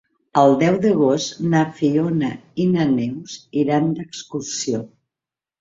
[0.43, 2.31] El deu d'agost na Fiona
[2.63, 4.85] i na Neus iran d'excursió.